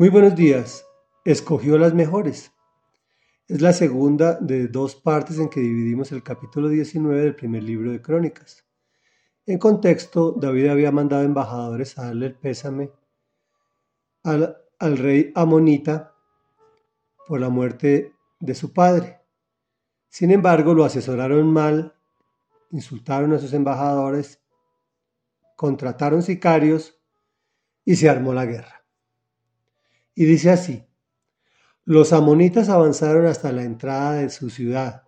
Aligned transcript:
Muy 0.00 0.08
buenos 0.08 0.34
días. 0.34 0.86
Escogió 1.26 1.76
las 1.76 1.92
mejores. 1.92 2.54
Es 3.48 3.60
la 3.60 3.74
segunda 3.74 4.38
de 4.40 4.66
dos 4.66 4.96
partes 4.96 5.38
en 5.38 5.50
que 5.50 5.60
dividimos 5.60 6.10
el 6.10 6.22
capítulo 6.22 6.70
19 6.70 7.20
del 7.20 7.34
primer 7.34 7.64
libro 7.64 7.92
de 7.92 8.00
Crónicas. 8.00 8.64
En 9.44 9.58
contexto, 9.58 10.32
David 10.32 10.68
había 10.68 10.90
mandado 10.90 11.22
embajadores 11.22 11.98
a 11.98 12.06
darle 12.06 12.28
el 12.28 12.34
pésame 12.34 12.90
al, 14.22 14.56
rey 14.80 15.32
Amonita 15.34 16.14
por 17.26 17.38
la 17.38 17.50
muerte 17.50 18.14
de 18.38 18.54
su 18.54 18.72
padre. 18.72 19.20
Sin 20.08 20.30
embargo, 20.30 20.72
lo 20.72 20.86
asesoraron 20.86 21.52
mal, 21.52 21.94
insultaron 22.70 23.34
a 23.34 23.38
sus 23.38 23.52
embajadores, 23.52 24.40
contrataron 25.56 26.22
sicarios 26.22 26.98
y 27.84 27.96
se 27.96 28.08
armó 28.08 28.32
la 28.32 28.46
guerra. 28.46 28.79
Y 30.20 30.26
dice 30.26 30.50
así, 30.50 30.84
los 31.86 32.12
amonitas 32.12 32.68
avanzaron 32.68 33.24
hasta 33.24 33.52
la 33.52 33.62
entrada 33.62 34.16
de 34.16 34.28
su 34.28 34.50
ciudad, 34.50 35.04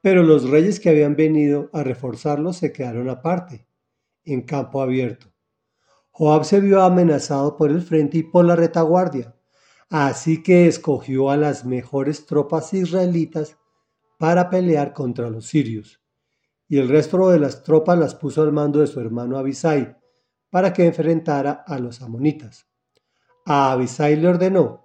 pero 0.00 0.24
los 0.24 0.50
reyes 0.50 0.80
que 0.80 0.88
habían 0.88 1.14
venido 1.14 1.70
a 1.72 1.84
reforzarlos 1.84 2.56
se 2.56 2.72
quedaron 2.72 3.08
aparte, 3.08 3.68
en 4.24 4.42
campo 4.42 4.82
abierto. 4.82 5.32
Joab 6.10 6.44
se 6.44 6.58
vio 6.58 6.82
amenazado 6.82 7.56
por 7.56 7.70
el 7.70 7.82
frente 7.82 8.18
y 8.18 8.22
por 8.24 8.44
la 8.44 8.56
retaguardia, 8.56 9.36
así 9.88 10.42
que 10.42 10.66
escogió 10.66 11.30
a 11.30 11.36
las 11.36 11.64
mejores 11.64 12.26
tropas 12.26 12.74
israelitas 12.74 13.56
para 14.18 14.50
pelear 14.50 14.92
contra 14.92 15.30
los 15.30 15.46
sirios, 15.46 16.02
y 16.66 16.78
el 16.78 16.88
resto 16.88 17.30
de 17.30 17.38
las 17.38 17.62
tropas 17.62 17.96
las 17.96 18.16
puso 18.16 18.42
al 18.42 18.50
mando 18.50 18.80
de 18.80 18.88
su 18.88 18.98
hermano 18.98 19.38
Abisai, 19.38 19.96
para 20.50 20.72
que 20.72 20.84
enfrentara 20.84 21.62
a 21.64 21.78
los 21.78 22.02
amonitas. 22.02 22.71
A 23.44 23.72
Abisai 23.72 24.16
le 24.16 24.28
ordenó, 24.28 24.82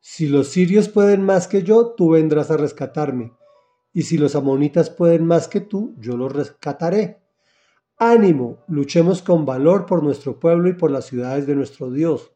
si 0.00 0.26
los 0.26 0.48
sirios 0.48 0.88
pueden 0.88 1.22
más 1.22 1.46
que 1.46 1.62
yo, 1.62 1.94
tú 1.94 2.10
vendrás 2.10 2.50
a 2.50 2.56
rescatarme, 2.56 3.32
y 3.92 4.02
si 4.02 4.18
los 4.18 4.34
amonitas 4.34 4.90
pueden 4.90 5.24
más 5.24 5.46
que 5.46 5.60
tú, 5.60 5.94
yo 5.98 6.16
los 6.16 6.32
rescataré. 6.32 7.22
Ánimo, 7.98 8.64
luchemos 8.66 9.22
con 9.22 9.46
valor 9.46 9.86
por 9.86 10.02
nuestro 10.02 10.40
pueblo 10.40 10.68
y 10.68 10.72
por 10.72 10.90
las 10.90 11.06
ciudades 11.06 11.46
de 11.46 11.54
nuestro 11.54 11.92
Dios, 11.92 12.32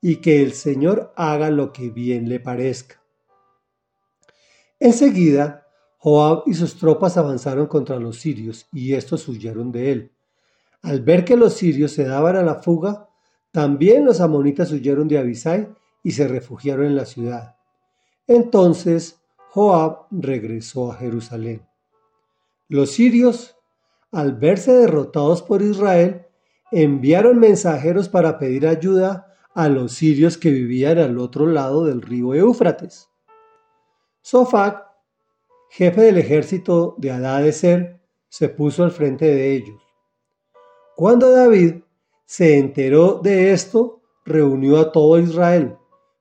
y 0.00 0.16
que 0.16 0.42
el 0.42 0.54
Señor 0.54 1.12
haga 1.14 1.50
lo 1.50 1.70
que 1.70 1.90
bien 1.90 2.30
le 2.30 2.40
parezca. 2.40 3.02
Enseguida, 4.80 5.66
Joab 5.98 6.44
y 6.46 6.54
sus 6.54 6.78
tropas 6.78 7.18
avanzaron 7.18 7.66
contra 7.66 8.00
los 8.00 8.18
sirios, 8.18 8.66
y 8.72 8.94
estos 8.94 9.28
huyeron 9.28 9.70
de 9.70 9.92
él. 9.92 10.12
Al 10.80 11.02
ver 11.02 11.26
que 11.26 11.36
los 11.36 11.52
sirios 11.52 11.92
se 11.92 12.04
daban 12.04 12.36
a 12.36 12.42
la 12.42 12.54
fuga, 12.54 13.10
también 13.52 14.04
los 14.06 14.20
amonitas 14.20 14.72
huyeron 14.72 15.08
de 15.08 15.18
Abisai 15.18 15.68
y 16.02 16.12
se 16.12 16.26
refugiaron 16.26 16.86
en 16.86 16.96
la 16.96 17.04
ciudad. 17.04 17.56
Entonces 18.26 19.20
Joab 19.50 20.06
regresó 20.10 20.90
a 20.90 20.96
Jerusalén. 20.96 21.66
Los 22.68 22.92
sirios, 22.92 23.56
al 24.10 24.34
verse 24.34 24.72
derrotados 24.72 25.42
por 25.42 25.60
Israel, 25.60 26.26
enviaron 26.70 27.38
mensajeros 27.38 28.08
para 28.08 28.38
pedir 28.38 28.66
ayuda 28.66 29.26
a 29.54 29.68
los 29.68 29.92
sirios 29.92 30.38
que 30.38 30.50
vivían 30.50 30.98
al 30.98 31.18
otro 31.18 31.46
lado 31.46 31.84
del 31.84 32.00
río 32.00 32.32
Éufrates. 32.32 33.10
Sofac, 34.22 34.86
jefe 35.68 36.00
del 36.00 36.16
ejército 36.16 36.94
de 36.96 37.10
Adadeser, 37.10 38.00
se 38.30 38.48
puso 38.48 38.84
al 38.84 38.92
frente 38.92 39.26
de 39.26 39.54
ellos. 39.54 39.82
Cuando 40.96 41.30
David 41.30 41.82
se 42.24 42.58
enteró 42.58 43.20
de 43.22 43.52
esto, 43.52 44.00
reunió 44.24 44.78
a 44.78 44.92
todo 44.92 45.18
Israel, 45.18 45.76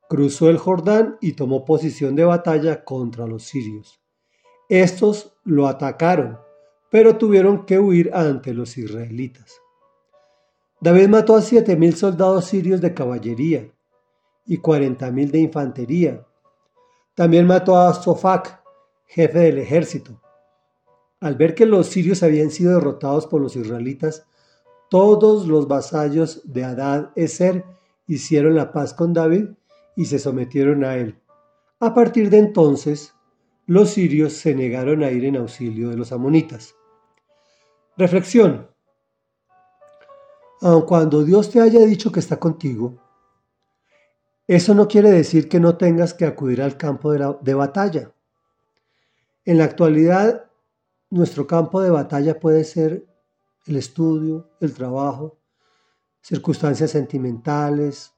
cruzó 0.10 0.50
el 0.50 0.58
Jordán 0.58 1.18
y 1.22 1.34
tomó 1.34 1.64
posición 1.64 2.16
de 2.16 2.26
batalla 2.26 2.84
contra 2.84 3.28
los 3.28 3.44
sirios. 3.44 4.02
Estos 4.68 5.38
lo 5.44 5.68
atacaron, 5.68 6.40
pero 6.90 7.18
tuvieron 7.18 7.66
que 7.66 7.80
huir 7.80 8.12
ante 8.14 8.54
los 8.54 8.78
israelitas. 8.78 9.62
David 10.82 11.10
mató 11.10 11.36
a 11.36 11.42
siete 11.42 11.76
mil 11.76 11.96
soldados 11.96 12.46
sirios 12.46 12.82
de 12.82 12.94
caballería 12.94 13.72
y 14.46 14.58
cuarenta 14.58 15.12
mil 15.12 15.32
de 15.32 15.40
infantería. 15.40 16.26
También 17.14 17.46
mató 17.46 17.78
a 17.78 17.94
Sofac, 17.94 18.62
jefe 19.06 19.40
del 19.40 19.60
ejército. 19.60 20.22
Al 21.20 21.36
ver 21.36 21.54
que 21.54 21.66
los 21.66 21.88
sirios 21.88 22.24
habían 22.24 22.50
sido 22.50 22.74
derrotados 22.74 23.28
por 23.28 23.42
los 23.42 23.56
israelitas, 23.56 24.26
todos 24.92 25.48
los 25.48 25.70
vasallos 25.70 26.42
de 26.44 26.66
Adad 26.66 27.12
Eser 27.16 27.64
hicieron 28.08 28.56
la 28.56 28.74
paz 28.74 28.94
con 28.94 29.14
David 29.14 29.52
y 29.96 30.04
se 30.04 30.20
sometieron 30.20 30.84
a 30.84 30.98
él. 30.98 31.18
A 31.80 31.94
partir 31.94 32.30
de 32.30 32.40
entonces, 32.40 33.14
los 33.68 33.92
sirios 33.92 34.34
se 34.34 34.54
negaron 34.54 35.02
a 35.02 35.10
ir 35.10 35.24
en 35.24 35.38
auxilio 35.38 35.92
de 35.92 35.96
los 35.96 36.12
amonitas. 36.12 36.76
Reflexión. 37.96 38.70
Aun 40.60 40.82
cuando 40.82 41.24
Dios 41.24 41.50
te 41.50 41.62
haya 41.62 41.80
dicho 41.86 42.12
que 42.12 42.20
está 42.20 42.38
contigo, 42.38 43.00
eso 44.46 44.76
no 44.76 44.90
quiere 44.90 45.10
decir 45.10 45.48
que 45.48 45.62
no 45.62 45.78
tengas 45.78 46.14
que 46.14 46.26
acudir 46.26 46.62
al 46.62 46.76
campo 46.76 47.14
de, 47.14 47.34
de 47.40 47.54
batalla. 47.54 48.12
En 49.46 49.58
la 49.58 49.64
actualidad, 49.64 50.52
nuestro 51.10 51.48
campo 51.48 51.80
de 51.80 51.92
batalla 51.92 52.38
puede 52.38 52.66
ser 52.66 53.06
el 53.66 53.76
estudio, 53.76 54.50
el 54.60 54.74
trabajo, 54.74 55.38
circunstancias 56.22 56.92
sentimentales, 56.92 58.14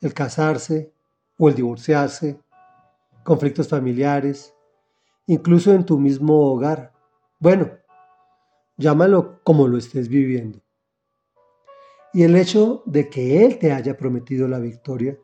el 0.00 0.12
casarse 0.14 0.92
o 1.38 1.48
el 1.48 1.54
divorciarse, 1.54 2.40
conflictos 3.22 3.68
familiares, 3.68 4.54
incluso 5.26 5.72
en 5.72 5.84
tu 5.84 5.98
mismo 5.98 6.52
hogar. 6.52 6.92
Bueno, 7.38 7.70
llámalo 8.76 9.40
como 9.42 9.68
lo 9.68 9.78
estés 9.78 10.08
viviendo. 10.08 10.60
Y 12.12 12.22
el 12.22 12.36
hecho 12.36 12.82
de 12.86 13.08
que 13.08 13.44
Él 13.44 13.58
te 13.58 13.72
haya 13.72 13.96
prometido 13.96 14.46
la 14.46 14.58
victoria 14.58 15.18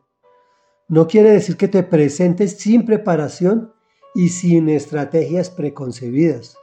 no 0.89 1.07
quiere 1.07 1.31
decir 1.31 1.55
que 1.55 1.69
te 1.69 1.83
presentes 1.83 2.57
sin 2.57 2.85
preparación 2.85 3.73
y 4.13 4.27
sin 4.27 4.67
estrategias 4.67 5.49
preconcebidas. 5.49 6.57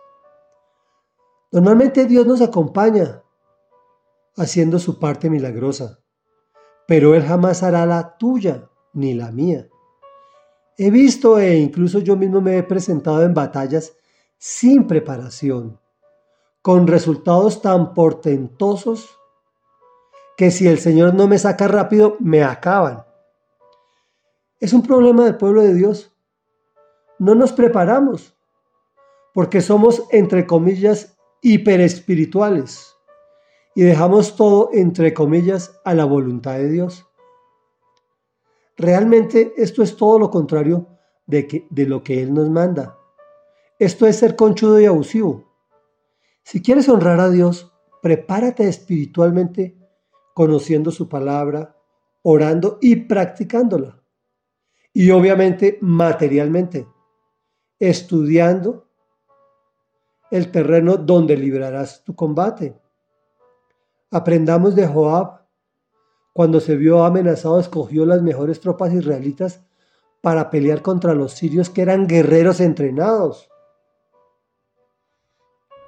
Normalmente 1.50 2.04
Dios 2.04 2.26
nos 2.26 2.42
acompaña 2.42 3.22
haciendo 4.36 4.78
su 4.78 4.98
parte 4.98 5.30
milagrosa, 5.30 6.00
pero 6.86 7.14
Él 7.14 7.22
jamás 7.22 7.62
hará 7.62 7.86
la 7.86 8.18
tuya 8.18 8.68
ni 8.92 9.14
la 9.14 9.32
mía. 9.32 9.68
He 10.76 10.90
visto 10.90 11.38
e 11.38 11.56
incluso 11.56 12.00
yo 12.00 12.16
mismo 12.16 12.40
me 12.40 12.58
he 12.58 12.62
presentado 12.62 13.22
en 13.22 13.34
batallas 13.34 13.96
sin 14.36 14.86
preparación, 14.86 15.80
con 16.62 16.86
resultados 16.86 17.62
tan 17.62 17.94
portentosos 17.94 19.18
que 20.36 20.50
si 20.50 20.68
el 20.68 20.78
Señor 20.78 21.14
no 21.14 21.26
me 21.26 21.38
saca 21.38 21.66
rápido, 21.66 22.16
me 22.20 22.44
acaban. 22.44 23.04
Es 24.60 24.72
un 24.72 24.82
problema 24.82 25.24
del 25.24 25.36
pueblo 25.36 25.62
de 25.62 25.74
Dios. 25.74 26.14
No 27.18 27.34
nos 27.34 27.52
preparamos 27.52 28.36
porque 29.34 29.60
somos, 29.60 30.04
entre 30.10 30.46
comillas, 30.46 31.17
hiperespirituales 31.42 32.94
y 33.74 33.82
dejamos 33.82 34.36
todo, 34.36 34.70
entre 34.72 35.14
comillas, 35.14 35.78
a 35.84 35.94
la 35.94 36.04
voluntad 36.04 36.54
de 36.54 36.68
Dios. 36.68 37.06
Realmente 38.76 39.52
esto 39.56 39.82
es 39.82 39.96
todo 39.96 40.18
lo 40.18 40.30
contrario 40.30 40.88
de, 41.26 41.66
de 41.70 41.86
lo 41.86 42.02
que 42.02 42.22
Él 42.22 42.34
nos 42.34 42.50
manda. 42.50 42.98
Esto 43.78 44.06
es 44.06 44.16
ser 44.16 44.34
conchudo 44.34 44.80
y 44.80 44.86
abusivo. 44.86 45.44
Si 46.42 46.62
quieres 46.62 46.88
honrar 46.88 47.20
a 47.20 47.30
Dios, 47.30 47.72
prepárate 48.02 48.66
espiritualmente 48.66 49.78
conociendo 50.34 50.90
su 50.90 51.08
palabra, 51.08 51.76
orando 52.22 52.78
y 52.80 52.96
practicándola. 52.96 54.02
Y 54.92 55.10
obviamente 55.10 55.78
materialmente, 55.80 56.86
estudiando 57.78 58.87
el 60.30 60.50
terreno 60.50 60.96
donde 60.96 61.36
librarás 61.36 62.04
tu 62.04 62.14
combate. 62.14 62.76
Aprendamos 64.10 64.74
de 64.74 64.86
Joab. 64.86 65.38
Cuando 66.32 66.60
se 66.60 66.76
vio 66.76 67.04
amenazado, 67.04 67.58
escogió 67.58 68.06
las 68.06 68.22
mejores 68.22 68.60
tropas 68.60 68.92
israelitas 68.92 69.64
para 70.20 70.50
pelear 70.50 70.82
contra 70.82 71.14
los 71.14 71.32
sirios 71.32 71.70
que 71.70 71.82
eran 71.82 72.06
guerreros 72.06 72.60
entrenados, 72.60 73.48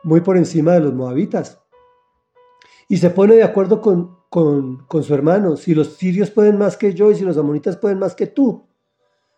muy 0.03 0.21
por 0.23 0.37
encima 0.37 0.73
de 0.73 0.81
los 0.81 0.95
moabitas. 0.95 1.61
Y 2.89 2.97
se 2.97 3.11
pone 3.11 3.37
de 3.37 3.45
acuerdo 3.45 3.81
con, 3.81 4.19
con, 4.29 4.87
con 4.87 5.05
su 5.05 5.15
hermano, 5.15 5.57
si 5.57 5.75
los 5.75 5.95
sirios 5.95 6.31
pueden 6.31 6.59
más 6.59 6.77
que 6.77 6.95
yo 6.95 7.11
y 7.11 7.15
si 7.15 7.25
los 7.25 7.37
amonitas 7.39 7.77
pueden 7.77 7.99
más 7.99 8.17
que 8.17 8.27
tú. 8.27 8.67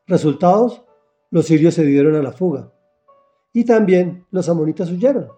Resultados, 0.07 0.83
los 1.31 1.47
sirios 1.47 1.75
se 1.75 1.85
dieron 1.85 2.15
a 2.15 2.23
la 2.23 2.33
fuga 2.33 2.73
y 3.53 3.65
también 3.65 4.27
los 4.31 4.49
amonitas 4.49 4.91
huyeron. 4.91 5.29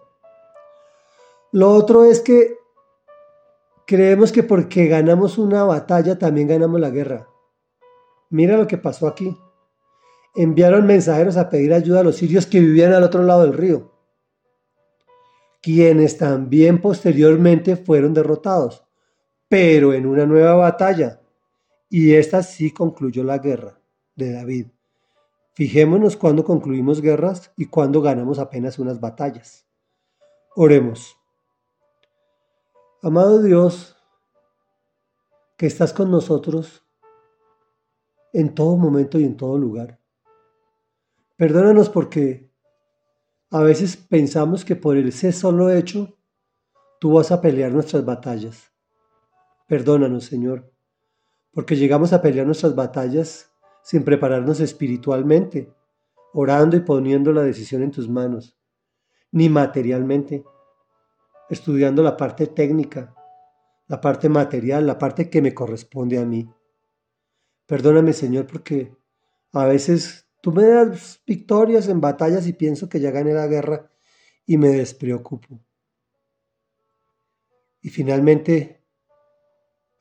Lo 1.51 1.71
otro 1.71 2.03
es 2.03 2.21
que 2.21 2.57
creemos 3.85 4.31
que 4.31 4.43
porque 4.43 4.87
ganamos 4.87 5.37
una 5.37 5.63
batalla 5.63 6.17
también 6.17 6.47
ganamos 6.47 6.79
la 6.79 6.89
guerra. 6.89 7.27
Mira 8.29 8.57
lo 8.57 8.67
que 8.67 8.77
pasó 8.77 9.07
aquí. 9.07 9.37
Enviaron 10.35 10.85
mensajeros 10.85 11.37
a 11.37 11.49
pedir 11.49 11.73
ayuda 11.73 12.01
a 12.01 12.03
los 12.03 12.17
sirios 12.17 12.45
que 12.45 12.59
vivían 12.59 12.91
al 12.91 13.03
otro 13.03 13.23
lado 13.23 13.43
del 13.43 13.53
río, 13.53 13.93
quienes 15.61 16.17
también 16.17 16.81
posteriormente 16.81 17.77
fueron 17.77 18.13
derrotados, 18.13 18.83
pero 19.47 19.93
en 19.93 20.05
una 20.05 20.25
nueva 20.25 20.55
batalla. 20.55 21.21
Y 21.89 22.15
esta 22.15 22.43
sí 22.43 22.71
concluyó 22.71 23.23
la 23.23 23.37
guerra 23.37 23.79
de 24.15 24.33
David. 24.33 24.74
Fijémonos 25.55 26.17
cuando 26.17 26.43
concluimos 26.43 27.01
guerras 27.01 27.53
y 27.55 27.67
cuando 27.67 28.01
ganamos 28.01 28.39
apenas 28.39 28.77
unas 28.77 28.99
batallas. 28.99 29.65
Oremos. 30.53 31.15
Amado 33.01 33.41
Dios, 33.41 33.95
que 35.57 35.65
estás 35.65 35.93
con 35.93 36.11
nosotros 36.11 36.85
en 38.33 38.53
todo 38.53 38.75
momento 38.75 39.17
y 39.17 39.23
en 39.23 39.37
todo 39.37 39.57
lugar. 39.57 40.01
Perdónanos 41.37 41.89
porque 41.89 42.51
a 43.49 43.61
veces 43.61 43.95
pensamos 43.95 44.65
que 44.65 44.75
por 44.75 44.97
ese 44.97 45.31
solo 45.31 45.69
hecho 45.69 46.17
tú 46.99 47.13
vas 47.13 47.31
a 47.31 47.39
pelear 47.39 47.71
nuestras 47.71 48.03
batallas. 48.03 48.73
Perdónanos, 49.69 50.25
Señor, 50.25 50.73
porque 51.53 51.77
llegamos 51.77 52.11
a 52.11 52.21
pelear 52.21 52.45
nuestras 52.45 52.75
batallas 52.75 53.54
sin 53.85 54.03
prepararnos 54.03 54.61
espiritualmente, 54.61 55.71
orando 56.33 56.75
y 56.75 56.79
poniendo 56.79 57.31
la 57.31 57.43
decisión 57.43 57.83
en 57.83 57.91
tus 57.91 58.09
manos, 58.09 58.57
ni 59.31 59.47
materialmente, 59.47 60.43
estudiando 61.51 62.01
la 62.01 62.17
parte 62.17 62.47
técnica, 62.47 63.13
la 63.85 64.01
parte 64.01 64.27
material, 64.27 64.87
la 64.87 64.97
parte 64.97 65.29
que 65.29 65.39
me 65.39 65.53
corresponde 65.53 66.17
a 66.17 66.25
mí. 66.25 66.49
Perdóname, 67.67 68.13
Señor, 68.13 68.47
porque 68.47 68.97
a 69.53 69.65
veces 69.67 70.27
tú 70.41 70.51
me 70.51 70.65
das 70.65 71.21
victorias 71.23 71.87
en 71.87 72.01
batallas 72.01 72.47
y 72.47 72.53
pienso 72.53 72.89
que 72.89 72.99
ya 72.99 73.11
gané 73.11 73.33
la 73.33 73.45
guerra 73.45 73.91
y 74.47 74.57
me 74.57 74.69
despreocupo. 74.69 75.63
Y 77.81 77.89
finalmente, 77.89 78.83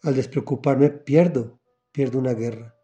al 0.02 0.16
despreocuparme, 0.16 0.88
pierdo, 0.88 1.60
pierdo 1.92 2.18
una 2.18 2.32
guerra. 2.32 2.74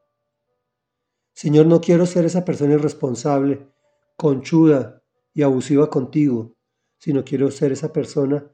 Señor, 1.41 1.65
no 1.65 1.81
quiero 1.81 2.05
ser 2.05 2.27
esa 2.27 2.45
persona 2.45 2.75
irresponsable, 2.75 3.67
conchuda 4.15 5.03
y 5.33 5.41
abusiva 5.41 5.89
contigo, 5.89 6.55
sino 6.99 7.25
quiero 7.25 7.51
ser 7.51 7.73
esa 7.73 7.95
persona 7.95 8.47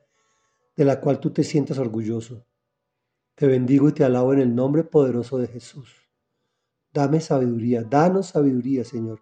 de 0.76 0.84
la 0.84 1.00
cual 1.00 1.18
tú 1.18 1.32
te 1.32 1.42
sientas 1.42 1.78
orgulloso. 1.78 2.46
Te 3.34 3.48
bendigo 3.48 3.88
y 3.88 3.92
te 3.92 4.04
alabo 4.04 4.34
en 4.34 4.38
el 4.38 4.54
nombre 4.54 4.84
poderoso 4.84 5.36
de 5.36 5.48
Jesús. 5.48 5.96
Dame 6.94 7.20
sabiduría, 7.20 7.82
danos 7.82 8.28
sabiduría, 8.28 8.84
Señor, 8.84 9.20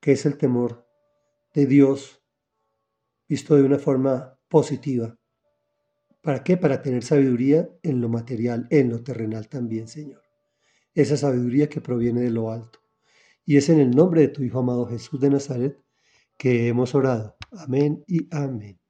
que 0.00 0.12
es 0.12 0.24
el 0.24 0.38
temor 0.38 0.86
de 1.52 1.66
Dios 1.66 2.22
visto 3.28 3.56
de 3.56 3.62
una 3.62 3.78
forma 3.78 4.38
positiva. 4.48 5.18
¿Para 6.22 6.42
qué? 6.42 6.56
Para 6.56 6.80
tener 6.80 7.04
sabiduría 7.04 7.68
en 7.82 8.00
lo 8.00 8.08
material, 8.08 8.66
en 8.70 8.88
lo 8.88 9.02
terrenal 9.02 9.50
también, 9.50 9.86
Señor 9.86 10.23
esa 10.94 11.16
sabiduría 11.16 11.68
que 11.68 11.80
proviene 11.80 12.22
de 12.22 12.30
lo 12.30 12.50
alto. 12.50 12.80
Y 13.44 13.56
es 13.56 13.68
en 13.68 13.80
el 13.80 13.90
nombre 13.90 14.22
de 14.22 14.28
tu 14.28 14.42
Hijo 14.42 14.60
amado 14.60 14.86
Jesús 14.86 15.20
de 15.20 15.30
Nazaret 15.30 15.78
que 16.36 16.68
hemos 16.68 16.94
orado. 16.94 17.36
Amén 17.52 18.04
y 18.06 18.28
amén. 18.34 18.83